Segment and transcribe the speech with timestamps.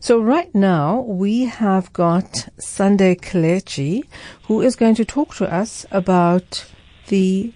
[0.00, 4.04] So right now we have got Sunday Kelechi,
[4.44, 6.66] who is going to talk to us about
[7.08, 7.52] the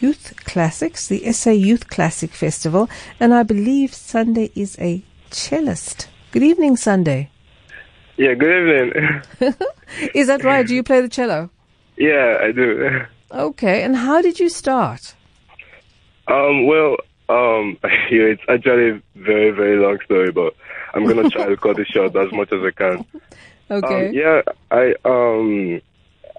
[0.00, 6.08] Youth Classics, the SA Youth Classic Festival, and I believe Sunday is a cellist.
[6.30, 7.30] Good evening, Sunday.
[8.16, 9.22] Yeah, good evening.
[10.14, 10.66] is that right?
[10.66, 11.50] Do you play the cello?
[11.96, 13.06] Yeah, I do.
[13.30, 15.14] Okay, and how did you start?
[16.28, 16.96] Um, well,
[17.32, 20.54] um, yeah, it's actually a very, very long story, but
[20.94, 23.04] I'm gonna try to cut it short as much as I can.
[23.70, 24.08] Okay.
[24.08, 25.80] Um, yeah, I um,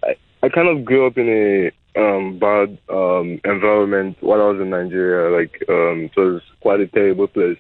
[0.04, 4.62] I, I kind of grew up in a um bad um environment while I was
[4.62, 5.36] in Nigeria.
[5.36, 7.58] Like um, it was quite a terrible place.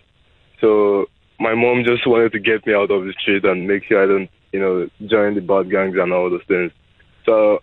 [0.62, 1.08] So
[1.40, 4.06] my mom just wanted to get me out of the street and make sure I
[4.06, 6.72] don't, you know, join the bad gangs and all those things.
[7.26, 7.60] So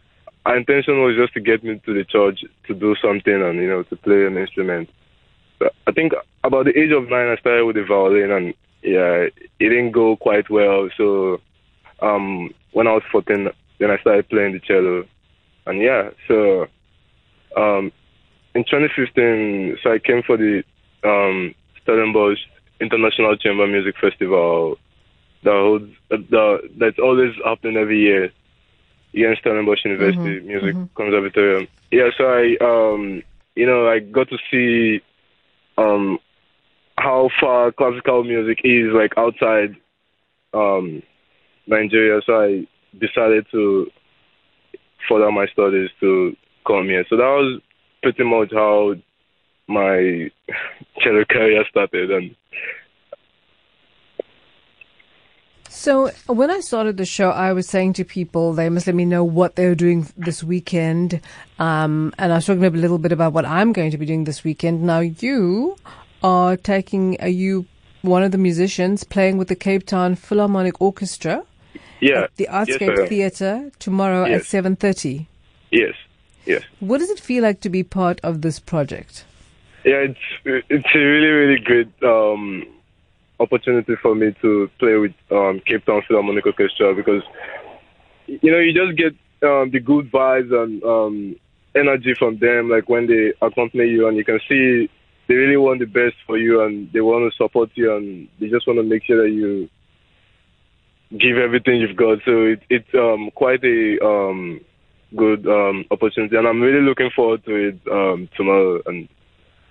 [0.47, 3.69] our intention was just to get me to the church to do something and you
[3.69, 4.89] know to play an instrument.
[5.87, 6.13] I think
[6.45, 10.17] about the age of nine, I started with the violin, and yeah, it didn't go
[10.17, 10.89] quite well.
[10.97, 11.41] So
[12.01, 15.05] um, when I was 14, then I started playing the cello,
[15.67, 16.67] and yeah, so
[17.57, 17.93] um,
[18.55, 20.63] in 2015, so I came for the
[21.05, 22.39] um, Stellenbosch
[22.80, 24.79] International Chamber Music Festival
[25.43, 28.30] that holds that that's always happening every year
[29.13, 30.89] here in Stellenbosch University Mhm, Music mhm.
[30.95, 31.69] Conservatorium.
[31.91, 33.23] Yeah, so I um
[33.57, 35.02] you know I got to see
[35.81, 36.19] um
[36.99, 39.75] how far classical music is like outside
[40.53, 41.03] um
[41.67, 42.21] Nigeria.
[42.27, 42.67] So I
[42.99, 43.87] decided to
[45.09, 46.37] further my studies to
[46.67, 47.05] come here.
[47.09, 47.61] So that was
[48.03, 48.95] pretty much how
[49.69, 50.31] my
[51.01, 52.35] cello career started and
[55.73, 59.04] So when I started the show, I was saying to people they must let me
[59.04, 61.21] know what they're doing this weekend,
[61.60, 64.25] um, and I was talking a little bit about what I'm going to be doing
[64.25, 64.82] this weekend.
[64.82, 65.77] Now you
[66.25, 67.66] are taking, are you
[68.03, 71.44] one of the musicians playing with the Cape Town Philharmonic Orchestra
[72.00, 72.22] yeah.
[72.22, 73.06] at the Artscape am.
[73.06, 75.28] Theatre tomorrow at seven thirty?
[75.71, 75.94] Yes.
[76.47, 76.65] Yes.
[76.81, 79.25] What does it feel like to be part of this project?
[79.84, 82.66] Yeah, it's it's a really really great um,
[83.41, 87.23] opportunity for me to play with um, Cape Town Philharmonic Orchestra because
[88.27, 89.15] you know you just get
[89.49, 91.37] um, the good vibes and um,
[91.75, 92.69] energy from them.
[92.69, 94.89] Like when they accompany you, and you can see
[95.27, 98.49] they really want the best for you, and they want to support you, and they
[98.49, 99.69] just want to make sure that you
[101.19, 102.19] give everything you've got.
[102.25, 104.61] So it, it's um, quite a um,
[105.17, 108.81] good um, opportunity, and I'm really looking forward to it um, tomorrow.
[108.87, 109.09] And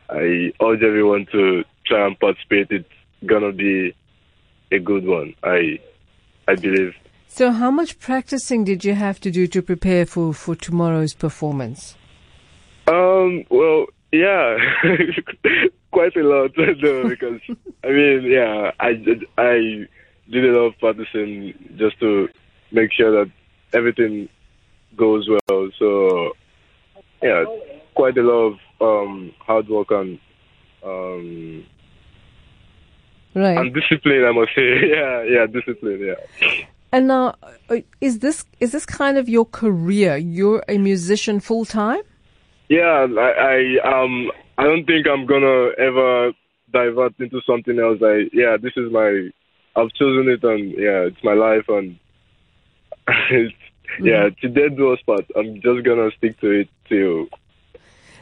[0.09, 2.67] I urge everyone to try and participate.
[2.71, 2.89] It's
[3.25, 3.95] gonna be
[4.71, 5.33] a good one.
[5.43, 5.79] I
[6.47, 6.95] I believe.
[7.27, 11.95] So how much practicing did you have to do to prepare for, for tomorrow's performance?
[12.87, 13.43] Um.
[13.49, 14.57] Well, yeah,
[15.91, 17.39] quite a lot though, because
[17.83, 19.87] I mean, yeah, I did, I
[20.29, 22.29] did a lot of practicing just to
[22.71, 23.31] make sure that
[23.73, 24.29] everything
[24.95, 25.69] goes well.
[25.77, 26.31] So
[27.21, 27.45] yeah,
[27.95, 30.19] quite a lot of um hard work and
[30.83, 31.65] um
[33.39, 33.57] Right.
[33.57, 34.25] and discipline.
[34.25, 35.99] I must say, yeah, yeah, discipline.
[35.99, 36.65] Yeah.
[36.91, 37.35] And now,
[37.69, 40.17] uh, is this is this kind of your career?
[40.17, 42.01] You're a musician full time.
[42.67, 46.33] Yeah, I, I um I don't think I'm gonna ever
[46.71, 47.99] divert into something else.
[48.03, 49.29] I yeah, this is my
[49.75, 51.97] I've chosen it and yeah, it's my life and
[53.31, 53.55] it's,
[54.01, 55.25] yeah, to dead do us part.
[55.35, 57.27] I'm just gonna stick to it till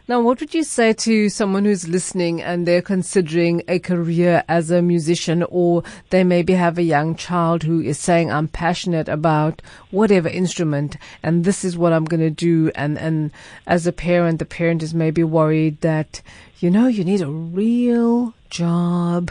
[0.09, 4.71] Now, what would you say to someone who's listening and they're considering a career as
[4.71, 9.61] a musician, or they maybe have a young child who is saying, "I'm passionate about
[9.91, 13.31] whatever instrument, and this is what I'm going to do," and and
[13.65, 16.21] as a parent, the parent is maybe worried that
[16.61, 19.29] you know you need a real job,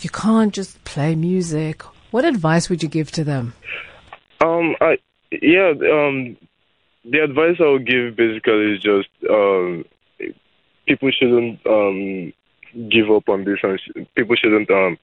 [0.00, 1.82] you can't just play music.
[2.10, 3.52] What advice would you give to them?
[4.40, 4.96] Um, I
[5.42, 6.38] yeah, um,
[7.04, 9.84] the advice I would give basically is just um,
[10.86, 12.32] people shouldn't um
[12.90, 13.80] give up on this, and
[14.14, 14.98] people shouldn't um,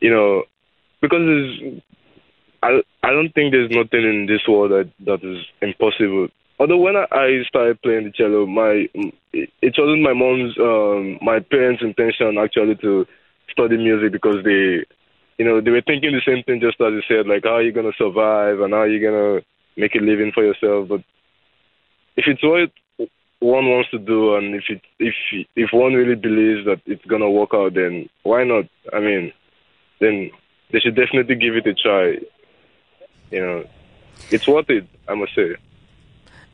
[0.00, 0.44] you know,
[1.00, 1.82] because there's,
[2.62, 6.28] I I don't think there's nothing in this world that that is impossible.
[6.60, 8.88] Although when I, I started playing the cello, my
[9.32, 13.06] it, it wasn't my mom's um my parents' intention actually to
[13.50, 14.84] study music because they
[15.38, 17.62] you know, they were thinking the same thing just as you said, like how are
[17.62, 19.40] you gonna survive and how are you gonna
[19.76, 20.88] make a living for yourself.
[20.88, 21.00] But
[22.16, 22.70] if it's what
[23.40, 25.14] one wants to do and if it if
[25.54, 28.64] if one really believes that it's gonna work out then why not?
[28.92, 29.32] I mean
[30.00, 30.30] then
[30.72, 32.18] they should definitely give it a try.
[33.30, 33.64] You know.
[34.30, 35.56] It's worth it, I must say.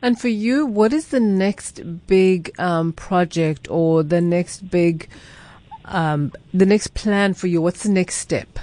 [0.01, 5.09] And for you, what is the next big um, project or the next big,
[5.85, 7.61] um, the next plan for you?
[7.61, 8.59] What's the next step?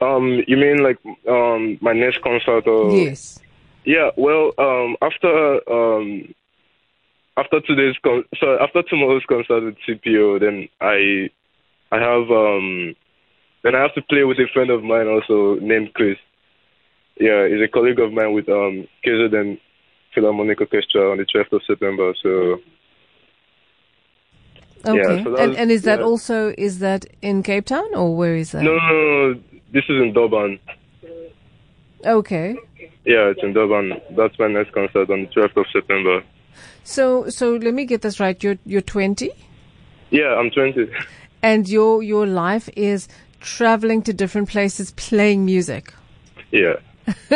[0.00, 0.98] Um, you mean like
[1.28, 2.90] um my next concert or?
[2.96, 3.38] Yes.
[3.84, 4.10] Yeah.
[4.16, 6.34] Well, um, after um,
[7.40, 11.30] after today's con- so after tomorrow's concert with CPO, then I
[11.92, 12.94] I have um,
[13.62, 16.18] then I have to play with a friend of mine also named Chris.
[17.18, 19.58] Yeah, he's a colleague of mine with um KZN
[20.14, 22.14] Philharmonic Orchestra on the 12th of September.
[22.22, 22.60] So
[24.86, 25.24] Okay.
[25.24, 26.04] so and and is that yeah.
[26.04, 28.62] also is that in Cape Town or where is that?
[28.62, 29.40] no, no, no, no,
[29.72, 30.58] this is in Durban.
[32.04, 32.56] Okay.
[33.04, 33.92] Yeah, it's in Durban.
[34.16, 36.22] That's my next concert on the 12th of September.
[36.84, 38.40] So so let me get this right.
[38.42, 39.30] You're you're 20
[40.10, 40.90] Yeah, I'm 20.
[41.42, 43.08] and your your life is
[43.40, 45.92] traveling to different places playing music.
[46.50, 46.74] Yeah.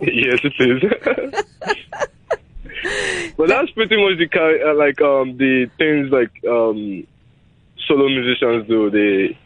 [0.00, 0.82] yes, it is.
[3.36, 7.06] well, that's pretty much the ki- uh, like um the things like um
[7.86, 8.90] solo musicians do.
[8.90, 9.38] They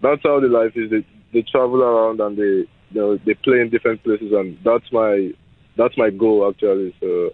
[0.00, 0.90] that's how the life is.
[0.90, 4.90] They they travel around and they you know they play in different places, and that's
[4.92, 5.32] my
[5.76, 6.94] that's my goal actually.
[7.00, 7.30] So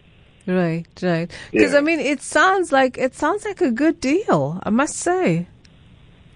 [0.48, 1.30] Right, right.
[1.52, 1.78] Because Yeah.
[1.78, 4.58] I mean, it sounds like it sounds like a good deal.
[4.62, 5.46] I must say.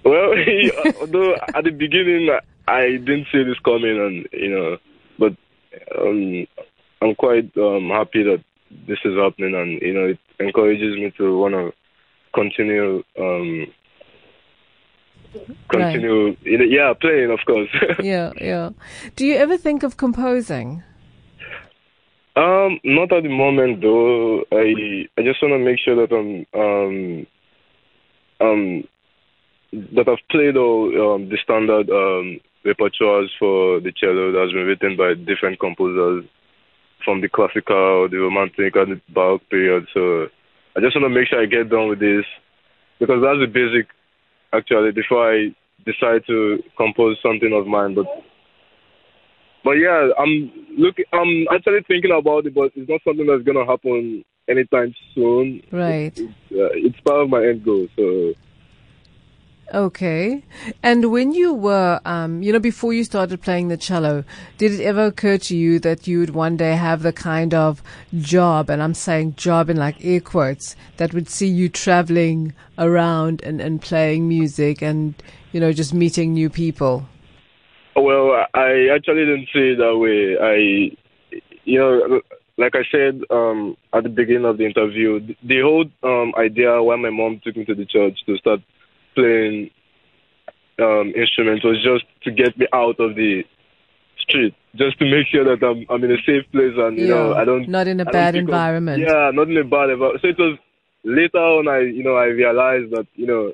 [0.05, 0.35] well,
[1.01, 2.29] although at the beginning
[2.69, 4.77] I didn't see this coming, and you know,
[5.19, 5.35] but
[5.99, 6.47] um,
[7.01, 8.45] I'm quite um, happy that
[8.87, 11.73] this is happening, and you know, it encourages me to want to
[12.35, 13.67] continue, um,
[15.71, 17.71] continue, you know, yeah, playing, of course.
[18.03, 18.71] Yeah, yeah.
[19.17, 20.83] Do you ever think of composing?
[22.37, 24.45] Um, not at the moment though.
[24.53, 27.27] I I just want to make sure that I'm um
[28.41, 28.85] um
[29.73, 34.97] that I've played all um, the standard um, repertoires for the cello that's been written
[34.97, 36.25] by different composers
[37.05, 39.87] from the classical, the romantic, and the baroque period.
[39.93, 40.27] So
[40.77, 42.25] I just want to make sure I get done with this
[43.01, 43.89] because that's the basic,
[44.53, 45.55] actually, before I
[45.85, 47.95] decide to compose something of mine.
[47.95, 48.07] But
[49.65, 51.05] but yeah, I'm looking.
[51.13, 55.63] I'm actually thinking about it, but it's not something that's gonna happen anytime soon.
[55.71, 56.19] Right.
[56.19, 57.87] Uh, it's part of my end goal.
[57.97, 58.35] So
[59.73, 60.45] Okay.
[60.83, 64.25] And when you were, um, you know, before you started playing the cello,
[64.59, 67.83] did it ever occur to you that you would one day have the kind of
[68.19, 73.43] job, and I'm saying job in like air quotes, that would see you traveling around
[73.43, 75.15] and, and playing music and,
[75.53, 77.09] you know, just meeting new people?
[77.97, 80.37] Well, I actually didn't see it that way.
[80.41, 80.97] I,
[81.65, 82.21] you know,
[82.57, 86.83] like I said um, at the beginning of the interview, th- the whole um, idea
[86.83, 88.61] why my mom took me to the church to start
[89.15, 89.71] playing
[90.79, 93.45] um, instruments was just to get me out of the
[94.19, 97.35] street, just to make sure that I'm I'm in a safe place and you know
[97.35, 99.03] I don't not in a I bad think of- environment.
[99.03, 100.23] yeah, not in a bad environment.
[100.23, 100.59] So it was
[101.05, 103.53] later on I you know I realized that you know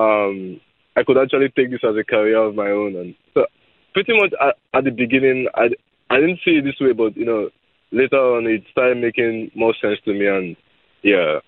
[0.00, 0.60] um
[0.96, 2.96] I could actually take this as a career of my own.
[2.96, 3.46] And so
[3.92, 5.70] pretty much at, at the beginning I
[6.10, 7.50] I didn't see it this way but you know
[7.92, 10.56] later on it started making more sense to me and
[11.02, 11.40] yeah.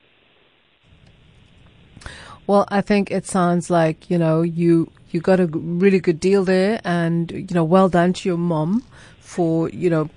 [2.47, 6.45] Well, I think it sounds like, you know, you, you got a really good deal
[6.45, 8.85] there and, you know, well done to your mom
[9.19, 10.09] for, you know,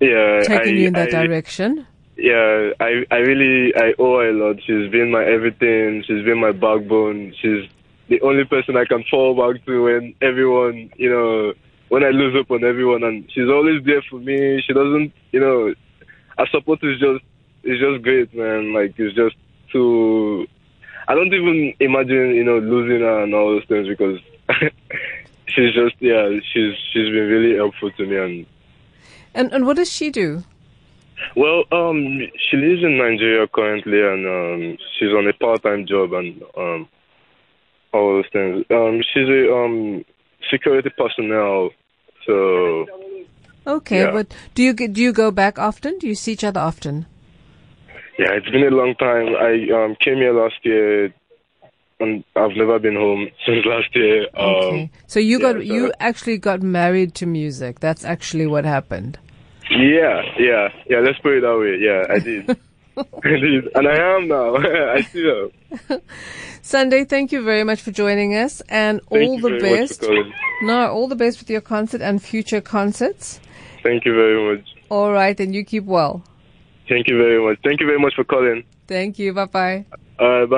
[0.00, 1.86] yeah taking I, you in that I, direction.
[2.16, 4.56] yeah I I really I owe her a lot.
[4.66, 6.02] She's been my everything.
[6.06, 7.34] She's been my backbone.
[7.40, 7.68] She's
[8.08, 11.54] the only person I can fall back to when everyone you know
[11.88, 13.02] when I lose up on everyone.
[13.02, 14.62] And she's always there for me.
[14.62, 15.74] She doesn't you know
[16.38, 17.24] her support is just
[17.62, 18.72] it's just great man.
[18.72, 19.36] Like it's just
[19.72, 20.46] too
[21.08, 24.20] I don't even imagine you know losing her and all those things because
[25.46, 28.16] she's just yeah she's she's been really helpful to me.
[28.16, 28.46] And
[29.34, 30.44] And, and what does she do?
[31.36, 32.20] Well, um,
[32.50, 36.88] she lives in Nigeria currently, and um, she's on a part-time job and um,
[37.94, 38.64] all those things.
[38.70, 40.04] Um, she's a um
[40.50, 41.70] security personnel,
[42.26, 42.86] so
[43.66, 44.10] Okay, Yeah.
[44.12, 45.98] but do you do you go back often?
[45.98, 47.06] Do you see each other often?
[48.18, 49.34] yeah, it's been a long time.
[49.36, 51.12] I um came here last year,
[52.00, 54.26] and I've never been home since last year.
[54.36, 57.80] Okay, Um, so you yeah, got so- you actually got married to music.
[57.80, 59.18] That's actually what happened.
[59.70, 60.98] yeah, yeah, yeah.
[61.00, 61.78] Let's put it that way.
[61.80, 62.58] Yeah, I did.
[62.96, 64.56] And I am now.
[64.96, 65.50] I still
[65.90, 66.00] am.
[66.62, 70.02] Sunday, thank you very much for joining us, and Thank all the best.
[70.62, 73.40] No, all the best with your concert and future concerts.
[73.82, 74.66] Thank you very much.
[74.88, 76.24] All right, and you keep well.
[76.88, 77.58] Thank you very much.
[77.64, 78.64] Thank you very much for calling.
[78.86, 79.32] Thank you.
[79.32, 79.84] Bye bye.
[80.20, 80.56] Right, bye.